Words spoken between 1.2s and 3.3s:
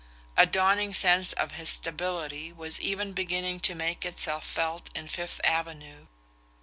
of his stability was even